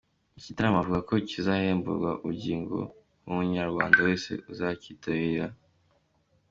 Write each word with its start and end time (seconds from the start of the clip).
Iki 0.37 0.45
gitaramo 0.51 0.77
avuga 0.79 0.99
ko 1.07 1.13
kizahembura 1.29 2.09
ubugingo 2.23 2.77
bw’umunyarwanda 3.21 3.97
wese 4.07 4.31
uzakitabira. 4.51 5.45